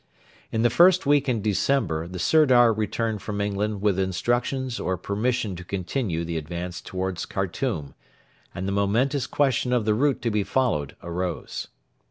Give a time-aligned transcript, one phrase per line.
[0.51, 5.55] In the first week in December the Sirdar returned from England with instructions or permission
[5.57, 7.93] to continue the advance towards Khartoum,
[8.55, 11.67] and the momentous question of the route to be followed arose.